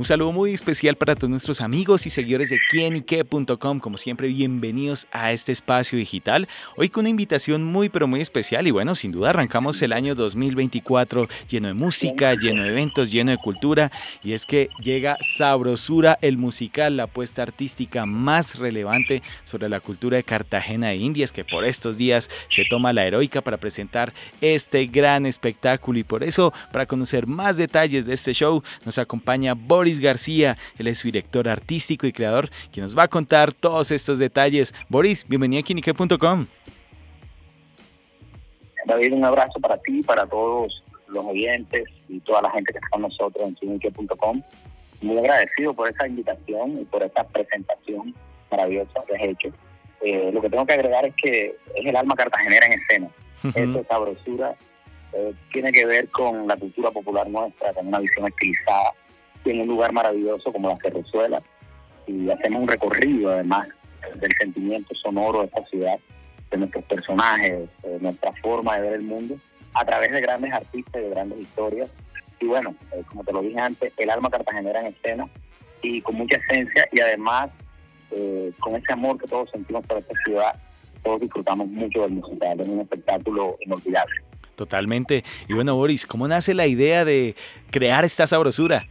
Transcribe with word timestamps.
Un 0.00 0.06
saludo 0.06 0.32
muy 0.32 0.54
especial 0.54 0.96
para 0.96 1.14
todos 1.14 1.28
nuestros 1.28 1.60
amigos 1.60 2.06
y 2.06 2.08
seguidores 2.08 2.48
de 2.48 2.58
quienique.com. 2.70 3.80
Como 3.80 3.98
siempre, 3.98 4.28
bienvenidos 4.28 5.06
a 5.12 5.30
este 5.30 5.52
espacio 5.52 5.98
digital. 5.98 6.48
Hoy 6.78 6.88
con 6.88 7.02
una 7.02 7.10
invitación 7.10 7.64
muy, 7.64 7.90
pero 7.90 8.06
muy 8.06 8.22
especial. 8.22 8.66
Y 8.66 8.70
bueno, 8.70 8.94
sin 8.94 9.12
duda 9.12 9.28
arrancamos 9.28 9.82
el 9.82 9.92
año 9.92 10.14
2024 10.14 11.28
lleno 11.50 11.68
de 11.68 11.74
música, 11.74 12.32
lleno 12.32 12.62
de 12.62 12.70
eventos, 12.70 13.12
lleno 13.12 13.30
de 13.30 13.36
cultura. 13.36 13.92
Y 14.24 14.32
es 14.32 14.46
que 14.46 14.70
llega 14.82 15.18
Sabrosura, 15.20 16.16
el 16.22 16.38
musical, 16.38 16.96
la 16.96 17.02
apuesta 17.02 17.42
artística 17.42 18.06
más 18.06 18.58
relevante 18.58 19.22
sobre 19.44 19.68
la 19.68 19.80
cultura 19.80 20.16
de 20.16 20.24
Cartagena 20.24 20.88
de 20.88 20.96
Indias, 20.96 21.30
que 21.30 21.44
por 21.44 21.66
estos 21.66 21.98
días 21.98 22.30
se 22.48 22.64
toma 22.70 22.94
la 22.94 23.04
heroica 23.04 23.42
para 23.42 23.58
presentar 23.58 24.14
este 24.40 24.86
gran 24.86 25.26
espectáculo. 25.26 25.98
Y 25.98 26.04
por 26.04 26.24
eso, 26.24 26.54
para 26.72 26.86
conocer 26.86 27.26
más 27.26 27.58
detalles 27.58 28.06
de 28.06 28.14
este 28.14 28.32
show, 28.32 28.62
nos 28.86 28.96
acompaña 28.96 29.52
Boris 29.52 29.89
García, 29.98 30.56
él 30.78 30.86
es 30.86 30.98
su 30.98 31.08
director 31.08 31.48
artístico 31.48 32.06
y 32.06 32.12
creador, 32.12 32.50
quien 32.70 32.84
nos 32.84 32.96
va 32.96 33.04
a 33.04 33.08
contar 33.08 33.52
todos 33.52 33.90
estos 33.90 34.18
detalles. 34.18 34.74
Boris, 34.88 35.26
bienvenido 35.26 35.60
a 35.60 35.64
Kinique.com. 35.64 36.46
David, 38.86 39.12
un 39.14 39.24
abrazo 39.24 39.58
para 39.60 39.76
ti, 39.78 40.02
para 40.02 40.26
todos 40.26 40.82
los 41.08 41.24
oyentes 41.24 41.84
y 42.08 42.20
toda 42.20 42.42
la 42.42 42.50
gente 42.50 42.72
que 42.72 42.78
está 42.78 42.88
con 42.90 43.02
nosotros 43.02 43.48
en 43.48 43.54
Kinique.com. 43.56 44.42
Muy 45.00 45.18
agradecido 45.18 45.74
por 45.74 45.88
esa 45.88 46.06
invitación 46.06 46.80
y 46.80 46.84
por 46.84 47.02
esta 47.02 47.24
presentación 47.24 48.14
maravillosa 48.50 49.02
que 49.06 49.14
has 49.16 49.22
hecho. 49.22 49.48
Eh, 50.02 50.30
lo 50.32 50.40
que 50.40 50.50
tengo 50.50 50.66
que 50.66 50.72
agregar 50.72 51.04
es 51.06 51.14
que 51.22 51.56
es 51.74 51.86
el 51.86 51.96
alma 51.96 52.14
cartagenera 52.14 52.66
en 52.66 52.72
escena. 52.74 53.08
Esa 53.54 53.84
sabrosura 53.88 54.54
eh, 55.12 55.34
tiene 55.52 55.72
que 55.72 55.86
ver 55.86 56.08
con 56.10 56.46
la 56.46 56.56
cultura 56.56 56.90
popular 56.90 57.28
nuestra, 57.28 57.72
con 57.72 57.86
una 57.88 57.98
visión 57.98 58.26
estilizada, 58.26 58.92
en 59.44 59.60
un 59.60 59.68
lugar 59.68 59.92
maravilloso 59.92 60.52
como 60.52 60.68
la 60.68 60.76
Cerrezuela 60.76 61.42
y 62.06 62.30
hacemos 62.30 62.62
un 62.62 62.68
recorrido 62.68 63.30
además 63.30 63.68
del 64.16 64.32
sentimiento 64.38 64.94
sonoro 64.94 65.40
de 65.40 65.46
esta 65.46 65.64
ciudad, 65.66 65.98
de 66.50 66.56
nuestros 66.56 66.84
personajes, 66.84 67.68
de 67.82 68.00
nuestra 68.00 68.32
forma 68.42 68.76
de 68.76 68.82
ver 68.82 68.92
el 68.94 69.02
mundo, 69.02 69.36
a 69.74 69.84
través 69.84 70.10
de 70.10 70.20
grandes 70.20 70.52
artistas 70.52 70.94
y 70.96 71.04
de 71.04 71.10
grandes 71.10 71.40
historias. 71.40 71.90
Y 72.40 72.46
bueno, 72.46 72.74
eh, 72.92 73.02
como 73.08 73.22
te 73.22 73.32
lo 73.32 73.42
dije 73.42 73.58
antes, 73.58 73.92
el 73.96 74.10
alma 74.10 74.30
cartagenera 74.30 74.80
en 74.80 74.86
escena 74.86 75.28
y 75.82 76.00
con 76.00 76.16
mucha 76.16 76.36
esencia 76.38 76.88
y 76.92 77.00
además 77.00 77.50
eh, 78.10 78.52
con 78.58 78.76
ese 78.76 78.92
amor 78.92 79.18
que 79.18 79.26
todos 79.26 79.50
sentimos 79.50 79.86
por 79.86 79.98
esta 79.98 80.14
ciudad, 80.24 80.54
todos 81.02 81.20
disfrutamos 81.20 81.68
mucho 81.68 82.02
del 82.02 82.12
musical, 82.12 82.60
es 82.60 82.68
un 82.68 82.80
espectáculo 82.80 83.56
inolvidable. 83.60 84.14
Totalmente. 84.56 85.24
Y 85.48 85.54
bueno, 85.54 85.74
Boris, 85.74 86.06
¿cómo 86.06 86.28
nace 86.28 86.52
la 86.52 86.66
idea 86.66 87.04
de 87.04 87.34
crear 87.70 88.04
esta 88.04 88.26
sabrosura? 88.26 88.86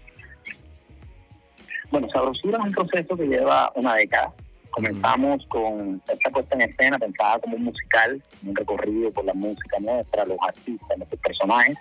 Bueno, 1.91 2.07
Sabrosura 2.09 2.59
es 2.59 2.65
un 2.65 2.71
proceso 2.71 3.17
que 3.17 3.27
lleva 3.27 3.71
una 3.75 3.95
década. 3.95 4.31
Comenzamos 4.69 5.45
con 5.47 6.01
esta 6.07 6.29
puesta 6.29 6.55
en 6.55 6.61
escena 6.61 6.99
pensada 6.99 7.39
como 7.39 7.55
un 7.55 7.63
musical, 7.63 8.21
un 8.45 8.55
recorrido 8.55 9.11
por 9.11 9.25
la 9.25 9.33
música 9.33 9.79
nuestra, 9.79 10.25
los 10.25 10.37
artistas, 10.47 10.97
nuestros 10.97 11.19
personajes, 11.21 11.77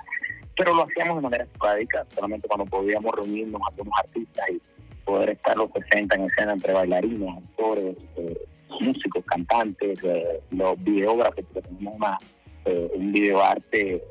pero 0.56 0.74
lo 0.74 0.84
hacíamos 0.84 1.16
de 1.16 1.22
manera 1.22 1.44
esporádica, 1.44 2.06
solamente 2.14 2.48
cuando 2.48 2.64
podíamos 2.64 3.14
reunirnos 3.14 3.60
algunos 3.68 3.92
artistas 3.98 4.46
y 4.50 4.60
poder 5.04 5.30
estar 5.30 5.56
los 5.56 5.70
presentes 5.70 6.18
en 6.18 6.24
escena 6.24 6.52
entre 6.54 6.72
bailarines, 6.72 7.36
actores, 7.36 7.96
eh, 8.16 8.38
músicos, 8.80 9.24
cantantes, 9.26 10.02
eh, 10.02 10.40
los 10.50 10.82
videógrafos, 10.82 11.44
porque 11.52 11.68
tenemos 11.68 11.94
una, 11.96 12.18
eh, 12.64 12.90
un 12.94 13.12
videoarte 13.12 14.02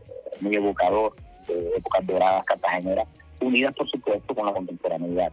muy 0.42 0.56
evocador 0.56 1.16
de 1.48 1.78
épocas 1.78 2.06
doradas 2.06 2.46
cartageneras, 2.46 3.08
unidas 3.42 3.76
por 3.76 3.90
supuesto 3.90 4.36
con 4.36 4.46
la 4.46 4.54
contemporaneidad. 4.54 5.32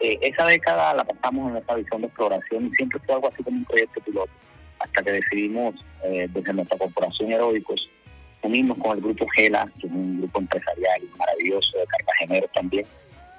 Eh, 0.00 0.18
esa 0.20 0.46
década 0.46 0.94
la 0.94 1.04
pasamos 1.04 1.50
en 1.50 1.56
esa 1.56 1.74
visión 1.74 2.02
de 2.02 2.06
exploración 2.08 2.66
y 2.66 2.74
siempre 2.76 3.00
fue 3.00 3.14
algo 3.14 3.28
así 3.28 3.42
como 3.42 3.56
un 3.56 3.64
proyecto 3.64 4.00
piloto, 4.00 4.32
hasta 4.78 5.02
que 5.02 5.12
decidimos 5.12 5.74
eh, 6.04 6.28
desde 6.30 6.52
nuestra 6.52 6.76
corporación 6.76 7.32
Heroicos 7.32 7.88
unirnos 8.42 8.78
con 8.78 8.96
el 8.96 9.02
grupo 9.02 9.26
Gela, 9.28 9.68
que 9.80 9.86
es 9.86 9.92
un 9.92 10.18
grupo 10.18 10.40
empresarial 10.40 11.02
maravilloso 11.18 11.78
de 11.78 11.86
cartageneros 11.86 12.50
también, 12.52 12.86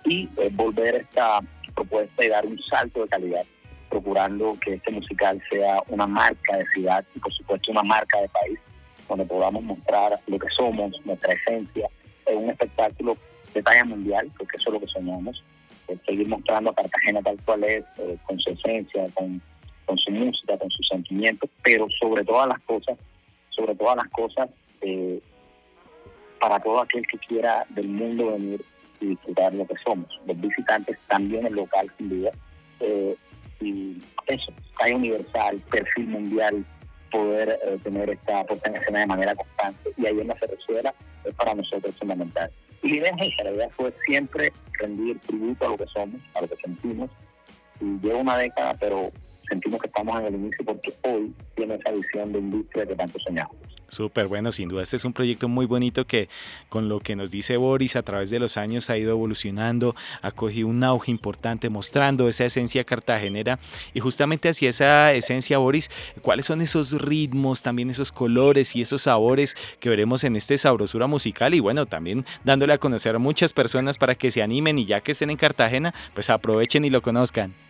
y 0.03 0.29
eh, 0.37 0.49
volver 0.51 0.95
esta 0.95 1.39
propuesta 1.75 2.25
y 2.25 2.29
dar 2.29 2.45
un 2.45 2.59
salto 2.63 3.03
de 3.03 3.07
calidad, 3.07 3.45
procurando 3.89 4.57
que 4.59 4.73
este 4.73 4.91
musical 4.91 5.41
sea 5.49 5.81
una 5.87 6.07
marca 6.07 6.57
de 6.57 6.65
ciudad 6.67 7.05
y 7.15 7.19
por 7.19 7.31
supuesto 7.33 7.71
una 7.71 7.83
marca 7.83 8.19
de 8.19 8.29
país, 8.29 8.59
donde 9.07 9.25
podamos 9.25 9.63
mostrar 9.63 10.19
lo 10.27 10.39
que 10.39 10.47
somos, 10.49 10.93
nuestra 11.05 11.33
esencia, 11.33 11.87
en 12.25 12.43
un 12.43 12.49
espectáculo 12.49 13.15
de 13.53 13.63
talla 13.63 13.85
mundial, 13.85 14.29
porque 14.37 14.57
eso 14.57 14.69
es 14.69 14.73
lo 14.73 14.79
que 14.81 14.87
soñamos, 14.87 15.43
seguir 16.05 16.27
mostrando 16.27 16.71
a 16.71 16.75
Cartagena 16.75 17.21
tal 17.21 17.37
cual 17.43 17.63
es, 17.63 17.85
eh, 17.99 18.17
con 18.25 18.39
su 18.39 18.51
esencia, 18.51 19.05
con, 19.13 19.41
su 19.97 20.11
música, 20.11 20.57
con 20.57 20.69
sus 20.69 20.87
sentimientos, 20.87 21.49
pero 21.63 21.87
sobre 21.99 22.23
todas 22.23 22.47
las 22.47 22.59
cosas, 22.61 22.97
sobre 23.49 23.73
todas 23.75 23.95
las 23.95 24.07
cosas, 24.09 24.49
eh, 24.81 25.21
para 26.39 26.59
todo 26.59 26.81
aquel 26.81 27.05
que 27.07 27.17
quiera 27.19 27.65
del 27.69 27.87
mundo 27.87 28.33
venir 28.33 28.63
y 28.99 29.07
disfrutar 29.07 29.53
lo 29.53 29.65
que 29.65 29.75
somos. 29.83 30.07
Los 30.25 30.39
visitantes 30.39 30.97
también 31.07 31.47
el 31.47 31.53
local, 31.53 31.91
sin 31.97 32.09
duda. 32.09 32.31
Eh, 32.81 33.15
y 33.61 33.97
eso, 34.27 34.53
hay 34.79 34.93
universal, 34.93 35.59
perfil 35.71 36.07
mundial, 36.07 36.65
poder 37.09 37.57
tener 37.83 38.09
esta 38.09 38.43
puesta 38.43 38.69
en 38.69 38.75
escena 38.75 38.99
de 38.99 39.07
manera 39.07 39.35
constante. 39.35 39.91
Y 39.97 40.05
ahí 40.05 40.19
en 40.19 40.27
la 40.27 40.37
Cerrezuela 40.37 40.93
es 41.23 41.33
para 41.33 41.55
nosotros 41.55 41.95
fundamental. 41.97 42.51
Y 42.83 42.99
la 42.99 43.69
fue 43.75 43.93
siempre 44.05 44.53
rendir 44.79 45.19
tributo 45.21 45.65
a 45.65 45.69
lo 45.69 45.77
que 45.77 45.87
somos, 45.87 46.21
a 46.33 46.41
lo 46.41 46.47
que 46.47 46.55
sentimos. 46.57 47.09
Y 47.79 47.99
lleva 47.99 48.19
una 48.19 48.37
década, 48.37 48.75
pero 48.79 49.11
sentimos 49.47 49.81
que 49.81 49.87
estamos 49.87 50.19
en 50.19 50.25
el 50.27 50.35
inicio 50.35 50.65
porque 50.65 50.93
hoy 51.03 51.33
tiene 51.55 51.75
esa 51.75 51.91
visión 51.91 52.31
de 52.31 52.39
industria 52.39 52.85
que 52.85 52.95
tanto 52.95 53.19
soñamos. 53.19 53.55
Súper 53.89 54.27
bueno, 54.27 54.51
sin 54.51 54.67
duda. 54.67 54.83
Este 54.83 54.97
es 54.97 55.05
un 55.05 55.13
proyecto 55.13 55.47
muy 55.47 55.65
bonito 55.65 56.05
que 56.05 56.27
con 56.67 56.89
lo 56.89 56.99
que 56.99 57.15
nos 57.15 57.31
dice 57.31 57.55
Boris 57.55 57.95
a 57.95 58.03
través 58.03 58.29
de 58.29 58.39
los 58.39 58.57
años 58.57 58.89
ha 58.89 58.97
ido 58.97 59.11
evolucionando, 59.11 59.95
ha 60.21 60.31
cogido 60.31 60.67
un 60.67 60.83
auge 60.83 61.09
importante 61.09 61.69
mostrando 61.69 62.27
esa 62.27 62.45
esencia 62.45 62.83
cartagenera 62.83 63.59
y 63.93 64.01
justamente 64.01 64.49
hacia 64.49 64.69
esa 64.69 65.13
esencia, 65.13 65.57
Boris, 65.57 65.89
¿cuáles 66.21 66.45
son 66.45 66.61
esos 66.61 66.91
ritmos, 66.91 67.63
también 67.63 67.89
esos 67.89 68.11
colores 68.11 68.75
y 68.75 68.81
esos 68.81 69.03
sabores 69.03 69.55
que 69.79 69.89
veremos 69.89 70.25
en 70.25 70.35
este 70.35 70.57
sabrosura 70.57 71.07
musical? 71.07 71.53
Y 71.53 71.61
bueno, 71.61 71.85
también 71.85 72.25
dándole 72.43 72.73
a 72.73 72.77
conocer 72.79 73.15
a 73.15 73.19
muchas 73.19 73.53
personas 73.53 73.97
para 73.97 74.15
que 74.15 74.31
se 74.31 74.41
animen 74.41 74.77
y 74.79 74.85
ya 74.85 74.99
que 74.99 75.13
estén 75.13 75.29
en 75.29 75.37
Cartagena, 75.37 75.93
pues 76.13 76.29
aprovechen 76.29 76.83
y 76.83 76.89
lo 76.89 77.01
conozcan. 77.01 77.66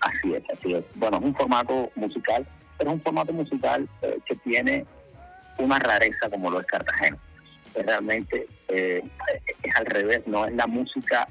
Así 0.00 0.34
es, 0.34 0.42
así 0.50 0.74
es. 0.74 0.84
Bueno, 0.94 1.18
es 1.18 1.24
un 1.24 1.34
formato 1.34 1.90
musical 1.94 2.46
pero 2.80 2.92
es 2.92 2.96
un 2.96 3.02
formato 3.02 3.32
musical 3.34 3.86
eh, 4.00 4.18
que 4.24 4.34
tiene 4.36 4.86
una 5.58 5.78
rareza 5.78 6.30
como 6.30 6.50
lo 6.50 6.60
es 6.60 6.66
Cartagena. 6.66 7.18
realmente 7.74 8.46
eh, 8.68 9.02
es 9.62 9.76
al 9.76 9.84
revés, 9.84 10.26
no 10.26 10.46
es 10.46 10.54
la 10.54 10.66
música 10.66 11.28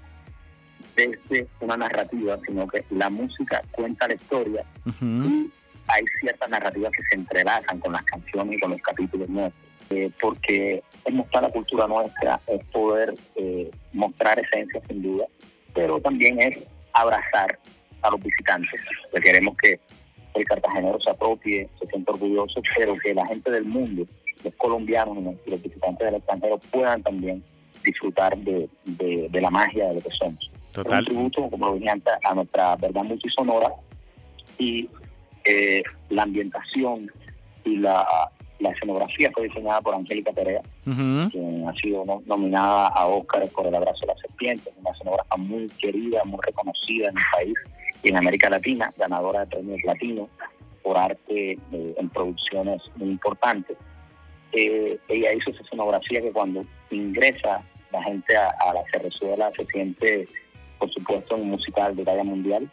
desde 0.95 1.47
una 1.59 1.75
narrativa, 1.75 2.37
sino 2.45 2.67
que 2.67 2.85
la 2.91 3.09
música 3.09 3.63
cuenta 3.71 4.07
la 4.07 4.13
historia 4.13 4.63
y 5.01 5.51
hay 5.87 6.05
ciertas 6.19 6.49
narrativas 6.49 6.91
que 6.91 7.03
se 7.03 7.15
entrelazan 7.15 7.79
con 7.79 7.93
las 7.93 8.03
canciones 8.03 8.55
y 8.55 8.59
con 8.59 8.71
los 8.71 8.81
capítulos 8.81 9.27
nuestros. 9.27 9.65
Eh, 9.89 10.11
porque 10.21 10.83
es 11.03 11.13
mostrar 11.13 11.41
la 11.41 11.49
cultura 11.49 11.87
nuestra, 11.87 12.39
es 12.45 12.63
poder 12.65 13.15
mostrar 13.91 14.37
esencia 14.37 14.79
sin 14.87 15.01
duda, 15.01 15.25
pero 15.73 15.99
también 15.99 16.39
es 16.39 16.59
abrazar 16.93 17.57
a 18.01 18.11
los 18.11 18.21
visitantes. 18.21 18.81
que 19.13 19.19
queremos 19.21 19.55
que 19.57 19.79
el 20.35 20.45
cartagenero 20.45 20.99
se 20.99 21.09
apropie, 21.09 21.69
se 21.79 21.85
sienta 21.87 22.11
orgulloso, 22.11 22.61
pero 22.77 22.95
que 22.97 23.13
la 23.13 23.25
gente 23.25 23.51
del 23.51 23.65
mundo, 23.65 24.05
los 24.43 24.53
colombianos 24.55 25.17
y 25.45 25.51
los 25.51 25.61
visitantes 25.61 26.05
del 26.05 26.15
extranjero 26.15 26.59
puedan 26.71 27.01
también 27.03 27.43
disfrutar 27.83 28.37
de, 28.37 28.69
la 29.31 29.49
magia 29.49 29.87
de 29.87 29.95
lo 29.95 30.01
que 30.01 30.09
somos. 30.11 30.51
Total. 30.71 30.99
un 30.99 31.05
tributo, 31.05 31.49
como 31.49 31.67
lo 31.67 31.75
dije 31.75 31.89
antes, 31.89 32.13
a 32.23 32.33
nuestra 32.35 32.75
verdad 32.75 33.03
multisonora 33.03 33.71
y 34.57 34.87
eh, 35.45 35.83
la 36.09 36.23
ambientación 36.23 37.09
y 37.65 37.77
la, 37.77 38.05
escenografía 38.59 39.31
fue 39.33 39.45
diseñada 39.45 39.81
por 39.81 39.95
Angélica 39.95 40.31
Perea, 40.33 40.61
quien 40.83 41.65
ha 41.67 41.73
sido 41.75 42.03
nominada 42.25 42.89
a 42.89 43.07
Oscar 43.07 43.47
por 43.49 43.65
El 43.65 43.73
abrazo 43.73 44.01
de 44.01 44.07
la 44.07 44.17
serpiente, 44.17 44.69
una 44.77 44.91
escenógrafa 44.91 45.37
muy 45.37 45.67
querida, 45.81 46.23
muy 46.25 46.39
reconocida 46.43 47.09
en 47.09 47.17
el 47.17 47.23
país 47.31 47.53
y 48.03 48.09
en 48.09 48.17
América 48.17 48.49
Latina, 48.49 48.93
ganadora 48.97 49.41
de 49.41 49.47
premios 49.47 49.83
latinos 49.83 50.29
por 50.83 50.97
arte 50.97 51.51
eh, 51.51 51.95
en 51.97 52.09
producciones 52.09 52.81
muy 52.95 53.09
importantes. 53.09 53.77
Eh, 54.51 54.97
ella 55.07 55.33
hizo 55.33 55.51
esa 55.51 55.61
escenografía 55.61 56.21
que 56.21 56.31
cuando 56.31 56.65
ingresa 56.89 57.61
la 57.91 58.03
gente 58.03 58.35
a, 58.35 58.73
la 58.73 58.83
Cerrezuela 58.91 59.51
se 59.55 59.65
siente, 59.65 60.27
por 60.79 60.91
supuesto, 60.91 61.35
un 61.35 61.49
musical 61.49 61.95
de 61.95 62.05
talla 62.05 62.23
mundial. 62.23 62.69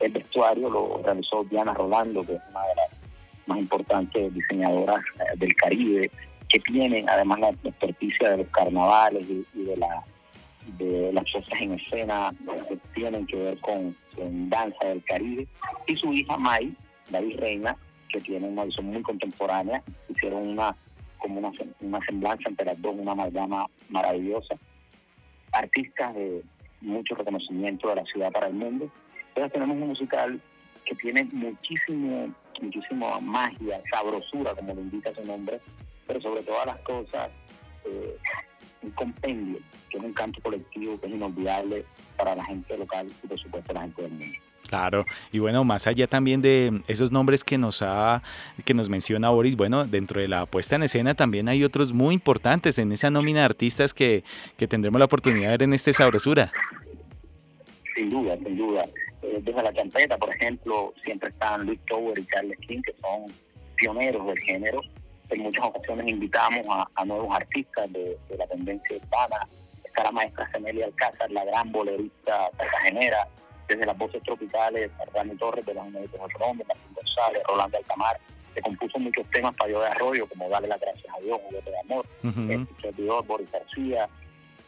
El 0.00 0.12
vestuario 0.12 0.70
lo 0.70 1.00
realizó 1.04 1.44
Diana 1.44 1.74
Rolando, 1.74 2.24
que 2.24 2.34
es 2.34 2.40
una 2.50 2.62
de 2.62 2.74
las 2.76 2.90
más 3.46 3.58
importantes 3.58 4.34
diseñadoras 4.34 5.00
eh, 5.18 5.36
del 5.36 5.54
Caribe, 5.54 6.10
que 6.48 6.60
tiene 6.60 7.04
además 7.08 7.40
la 7.40 7.50
experticia 7.50 8.30
de 8.30 8.38
los 8.38 8.48
carnavales 8.48 9.24
y, 9.28 9.62
de 9.62 9.76
la 9.76 10.02
de 10.78 11.12
las 11.12 11.24
cosas 11.32 11.60
en 11.60 11.72
escena 11.72 12.32
tienen 12.94 13.26
que 13.26 13.36
ver 13.36 13.58
con, 13.60 13.96
danza 14.50 14.86
del 14.86 15.02
Caribe 15.04 15.46
y 15.86 15.96
su 15.96 16.12
hija 16.12 16.36
May, 16.36 16.74
David 17.10 17.38
Reina, 17.38 17.76
que 18.08 18.20
tiene 18.20 18.48
una 18.48 18.64
visión 18.64 18.86
muy 18.86 19.02
contemporánea, 19.02 19.82
hicieron 20.08 20.48
una 20.48 20.76
como 21.18 21.38
una, 21.38 21.52
una 21.80 22.00
semblanza 22.04 22.48
entre 22.48 22.66
las 22.66 22.80
dos, 22.80 22.94
una 22.96 23.12
amalgama 23.12 23.66
maravillosa. 23.90 24.56
Artistas 25.52 26.14
de 26.14 26.42
mucho 26.80 27.14
reconocimiento 27.14 27.88
de 27.88 27.96
la 27.96 28.04
ciudad 28.04 28.32
para 28.32 28.46
el 28.46 28.54
mundo. 28.54 28.90
Entonces 29.28 29.52
tenemos 29.52 29.76
un 29.76 29.88
musical 29.88 30.40
que 30.84 30.94
tiene 30.94 31.24
muchísimo, 31.24 32.34
muchísima 32.60 33.20
magia, 33.20 33.82
sabrosura, 33.90 34.54
como 34.54 34.74
lo 34.74 34.80
indica 34.80 35.14
su 35.14 35.22
nombre, 35.24 35.60
pero 36.06 36.20
sobre 36.20 36.42
todas 36.42 36.66
las 36.66 36.78
cosas, 36.80 37.30
eh, 37.84 38.16
un 38.82 38.90
compendio, 38.90 39.58
que 39.90 39.98
es 39.98 40.04
un 40.04 40.12
canto 40.12 40.40
colectivo 40.42 41.00
que 41.00 41.06
es 41.06 41.12
inolvidable 41.12 41.84
para 42.16 42.34
la 42.34 42.44
gente 42.44 42.76
local 42.76 43.06
y 43.22 43.26
por 43.26 43.38
supuesto 43.38 43.72
la 43.72 43.82
gente 43.82 44.02
del 44.02 44.12
mundo. 44.12 44.36
Claro, 44.68 45.04
y 45.32 45.40
bueno, 45.40 45.64
más 45.64 45.88
allá 45.88 46.06
también 46.06 46.42
de 46.42 46.80
esos 46.86 47.10
nombres 47.10 47.42
que 47.42 47.58
nos 47.58 47.82
ha, 47.82 48.22
que 48.64 48.72
nos 48.72 48.88
menciona 48.88 49.30
Boris, 49.30 49.56
bueno, 49.56 49.84
dentro 49.84 50.20
de 50.20 50.28
la 50.28 50.46
puesta 50.46 50.76
en 50.76 50.84
escena 50.84 51.14
también 51.14 51.48
hay 51.48 51.64
otros 51.64 51.92
muy 51.92 52.14
importantes 52.14 52.78
en 52.78 52.92
esa 52.92 53.10
nómina 53.10 53.40
de 53.40 53.46
artistas 53.46 53.92
que, 53.92 54.22
que 54.56 54.68
tendremos 54.68 55.00
la 55.00 55.06
oportunidad 55.06 55.46
de 55.46 55.50
ver 55.50 55.62
en 55.64 55.74
este 55.74 55.92
Sabrosura. 55.92 56.52
Sin 57.96 58.10
duda, 58.10 58.36
sin 58.36 58.56
duda. 58.56 58.84
Eh, 59.22 59.40
desde 59.42 59.62
la 59.62 59.72
champeta, 59.72 60.16
por 60.16 60.32
ejemplo, 60.32 60.94
siempre 61.02 61.30
están 61.30 61.66
Luis 61.66 61.80
Tower 61.86 62.18
y 62.18 62.24
Charles 62.26 62.58
King, 62.60 62.80
que 62.82 62.94
son 63.00 63.26
pioneros 63.76 64.26
del 64.26 64.38
género. 64.38 64.80
En 65.30 65.42
muchas 65.42 65.64
ocasiones 65.64 66.08
invitamos 66.08 66.66
a, 66.94 67.04
nuevos 67.04 67.34
artistas 67.34 67.90
de, 67.92 68.18
la 68.36 68.46
tendencia 68.46 68.96
hispana. 68.96 69.46
Está 69.84 70.04
la 70.04 70.12
maestra 70.12 70.50
Semelia 70.50 70.86
Alcázar, 70.86 71.30
la 71.30 71.44
gran 71.44 71.70
bolerista 71.70 72.50
cartagenera, 72.56 73.28
desde 73.68 73.86
las 73.86 73.96
voces 73.96 74.22
tropicales, 74.24 74.90
Dani 75.14 75.36
Torres 75.36 75.64
de 75.64 75.74
los 75.74 75.86
Unidos 75.86 76.10
de 76.10 76.18
Martín 76.18 76.94
González, 76.94 77.42
Rolando 77.48 77.78
Altamar, 77.78 78.18
que 78.54 78.60
compuso 78.60 78.98
muchos 78.98 79.24
temas 79.30 79.54
para 79.54 79.70
yo 79.70 79.80
de 79.80 79.86
arroyo, 79.86 80.28
como 80.28 80.48
Dale 80.48 80.66
las 80.66 80.80
gracias 80.80 81.14
a 81.16 81.20
Dios, 81.20 81.38
Juguete 81.44 81.70
de 81.70 81.78
Amor, 81.78 82.06
uh 82.24 83.22
Boris 83.24 83.50
García. 83.52 84.08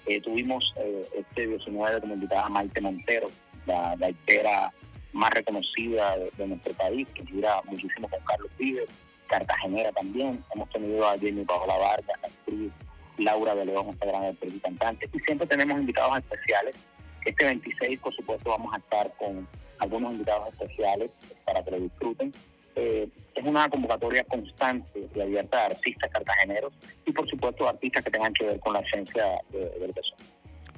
Eh, 0.06 0.20
tuvimos 0.20 0.72
eh, 0.76 1.08
este 1.18 1.46
19 1.46 2.00
como 2.00 2.14
invitada 2.14 2.48
Maite 2.48 2.80
Montero, 2.80 3.28
la 3.66 3.96
gaitera 3.96 4.72
más 5.12 5.30
reconocida 5.30 6.16
de, 6.16 6.46
nuestro 6.46 6.72
país, 6.74 7.06
que 7.14 7.24
gira 7.26 7.60
muchísimo 7.66 8.08
con 8.08 8.20
Carlos 8.20 8.50
Vives, 8.58 8.90
Cartagenera 9.32 9.90
también. 9.93 10.44
Hemos 10.55 10.69
tenido 10.70 11.08
a 11.08 11.19
Jenny 11.19 11.44
Paola 11.44 11.76
Vargas, 11.79 12.20
la 12.20 12.29
actriz 12.29 12.73
Laura 13.17 13.55
de 13.55 13.64
León, 13.64 13.88
esta 13.88 14.06
gran 14.06 14.25
actriz 14.25 14.55
y 14.55 14.61
cantante. 14.61 15.08
Y 15.12 15.19
siempre 15.20 15.46
tenemos 15.46 15.81
invitados 15.81 16.19
especiales 16.19 16.76
este 17.25 17.44
26, 17.44 18.00
por 18.00 18.14
supuesto, 18.14 18.50
vamos 18.50 18.75
a 18.75 18.79
estar 18.79 19.12
con 19.17 19.46
algunos 19.79 20.12
invitados 20.12 20.49
especiales 20.49 21.11
para 21.44 21.64
que 21.64 21.70
lo 21.70 21.81
disfruten. 21.81 22.32
Eh, 22.75 23.08
es 23.34 23.44
una 23.44 23.69
convocatoria 23.69 24.25
constante 24.25 25.08
y 25.14 25.20
abierta 25.20 25.58
de 25.58 25.75
artistas 25.75 26.11
cartageneros 26.11 26.73
y, 27.06 27.12
por 27.12 27.29
supuesto, 27.29 27.69
artistas 27.69 28.05
que 28.05 28.11
tengan 28.11 28.32
que 28.32 28.46
ver 28.46 28.61
con 28.61 28.73
la 28.73 28.81
esencia 28.81 29.40
del 29.50 29.93
beso 29.93 30.14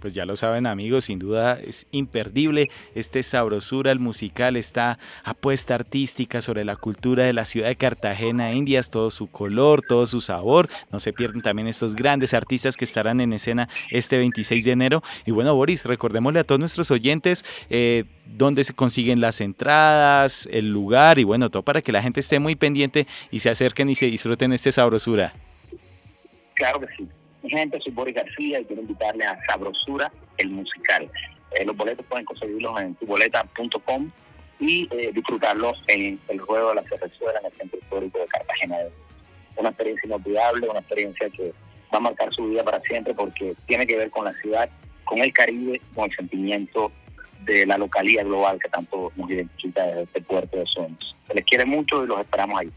pues 0.04 0.12
ya 0.12 0.26
lo 0.26 0.36
saben 0.36 0.66
amigos, 0.66 1.06
sin 1.06 1.18
duda 1.18 1.58
es 1.58 1.86
imperdible 1.90 2.68
este 2.94 3.22
sabrosura, 3.22 3.90
el 3.90 4.00
musical, 4.00 4.54
esta 4.54 4.98
apuesta 5.22 5.76
artística 5.76 6.42
sobre 6.42 6.62
la 6.62 6.76
cultura 6.76 7.24
de 7.24 7.32
la 7.32 7.46
ciudad 7.46 7.68
de 7.68 7.76
Cartagena, 7.76 8.52
Indias, 8.52 8.90
todo 8.90 9.10
su 9.10 9.28
color, 9.28 9.80
todo 9.80 10.04
su 10.04 10.20
sabor. 10.20 10.68
No 10.92 11.00
se 11.00 11.14
pierden 11.14 11.40
también 11.40 11.68
estos 11.68 11.94
grandes 11.94 12.34
artistas 12.34 12.76
que 12.76 12.84
estarán 12.84 13.18
en 13.22 13.32
escena 13.32 13.70
este 13.90 14.18
26 14.18 14.66
de 14.66 14.72
enero. 14.72 15.02
Y 15.24 15.30
bueno, 15.30 15.54
Boris, 15.54 15.86
recordémosle 15.86 16.40
a 16.40 16.44
todos 16.44 16.58
nuestros 16.58 16.90
oyentes 16.90 17.42
eh, 17.70 18.04
dónde 18.26 18.62
se 18.64 18.74
consiguen 18.74 19.22
las 19.22 19.40
entradas, 19.40 20.46
el 20.52 20.68
lugar 20.68 21.18
y 21.18 21.24
bueno, 21.24 21.48
todo 21.48 21.62
para 21.62 21.80
que 21.80 21.92
la 21.92 22.02
gente 22.02 22.20
esté 22.20 22.38
muy 22.40 22.56
pendiente 22.56 23.06
y 23.30 23.40
se 23.40 23.48
acerquen 23.48 23.88
y 23.88 23.94
se 23.94 24.04
disfruten 24.04 24.52
este 24.52 24.70
sabrosura. 24.70 25.32
Claro 26.52 26.80
que 26.80 26.88
sí. 26.94 27.08
Gente, 27.48 27.78
soy 27.80 27.92
Boris 27.92 28.14
García 28.14 28.60
y 28.60 28.64
quiero 28.64 28.82
invitarle 28.82 29.24
a 29.24 29.38
Sabrosura, 29.46 30.10
el 30.38 30.50
musical. 30.50 31.10
Eh, 31.52 31.64
los 31.64 31.76
boletos 31.76 32.04
pueden 32.06 32.24
conseguirlos 32.24 32.80
en 32.80 32.94
tuboleta.com 32.96 34.10
y 34.60 34.88
eh, 34.92 35.10
disfrutarlos 35.12 35.82
en 35.88 36.18
el 36.28 36.40
juego 36.40 36.70
de 36.70 36.74
la 36.76 36.82
Cerrezuela 36.84 37.38
en 37.40 37.46
el 37.46 37.52
Centro 37.52 37.78
Histórico 37.78 38.18
de 38.18 38.26
Cartagena. 38.26 38.76
Una 39.56 39.68
experiencia 39.68 40.06
inolvidable, 40.06 40.68
una 40.68 40.80
experiencia 40.80 41.28
que 41.30 41.52
va 41.92 41.98
a 41.98 42.00
marcar 42.00 42.32
su 42.32 42.48
vida 42.48 42.64
para 42.64 42.80
siempre 42.80 43.14
porque 43.14 43.54
tiene 43.66 43.86
que 43.86 43.96
ver 43.96 44.10
con 44.10 44.24
la 44.24 44.32
ciudad, 44.34 44.68
con 45.04 45.18
el 45.18 45.32
Caribe, 45.32 45.80
con 45.94 46.10
el 46.10 46.16
sentimiento 46.16 46.90
de 47.44 47.66
la 47.66 47.76
localidad 47.76 48.24
global 48.24 48.58
que 48.58 48.68
tanto 48.68 49.12
nos 49.16 49.30
identifica 49.30 49.84
desde 49.84 50.02
este 50.02 50.20
puerto 50.22 50.56
de 50.56 50.66
Sueños. 50.66 51.14
Se 51.26 51.34
les 51.34 51.44
quiere 51.44 51.64
mucho 51.64 52.04
y 52.04 52.06
los 52.06 52.20
esperamos 52.20 52.58
ahí. 52.58 52.70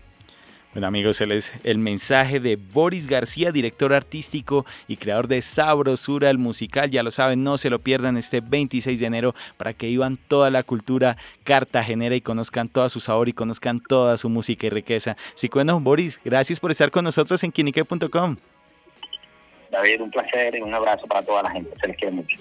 Bueno 0.77 0.89
amigos, 0.89 1.19
él 1.21 1.31
es 1.31 1.53
el 1.63 1.79
mensaje 1.79 2.39
de 2.39 2.55
Boris 2.55 3.07
García, 3.07 3.51
director 3.51 3.93
artístico 3.93 4.63
y 4.87 4.97
creador 4.97 5.27
de 5.27 5.41
Sabrosura, 5.41 6.29
el 6.29 6.37
musical. 6.37 6.91
Ya 6.91 7.01
lo 7.01 7.09
saben, 7.09 7.43
no 7.43 7.57
se 7.57 7.71
lo 7.71 7.79
pierdan 7.79 8.15
este 8.15 8.41
26 8.41 8.99
de 8.99 9.05
enero 9.07 9.33
para 9.57 9.73
que 9.73 9.87
vivan 9.87 10.19
toda 10.27 10.51
la 10.51 10.61
cultura 10.61 11.17
cartagenera 11.43 12.15
y 12.15 12.21
conozcan 12.21 12.69
toda 12.69 12.89
su 12.89 12.99
sabor 12.99 13.27
y 13.27 13.33
conozcan 13.33 13.79
toda 13.79 14.17
su 14.17 14.29
música 14.29 14.67
y 14.67 14.69
riqueza. 14.69 15.17
Así 15.33 15.49
que 15.49 15.55
bueno, 15.55 15.79
Boris, 15.79 16.21
gracias 16.23 16.59
por 16.59 16.69
estar 16.69 16.91
con 16.91 17.03
nosotros 17.05 17.43
en 17.43 17.51
quinique.com. 17.51 18.37
David, 19.71 20.01
un 20.01 20.11
placer 20.11 20.57
y 20.57 20.61
un 20.61 20.75
abrazo 20.75 21.07
para 21.07 21.23
toda 21.23 21.41
la 21.41 21.49
gente. 21.49 21.71
Se 21.81 21.87
les 21.87 21.97
quiere 21.97 22.13
mucho. 22.13 22.37